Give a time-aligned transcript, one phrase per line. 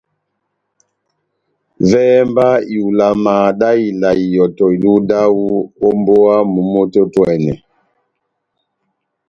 [1.89, 5.43] Vɛhɛ mba ihulama dá ivala ihɔtɔ iluhu dáwu
[5.85, 7.55] ó mbówa momó tɛ́h otwɛ́nɛ́.